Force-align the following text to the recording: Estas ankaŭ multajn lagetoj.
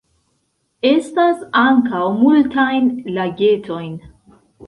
Estas 0.91 1.43
ankaŭ 1.65 2.01
multajn 2.23 2.89
lagetoj. 3.19 3.85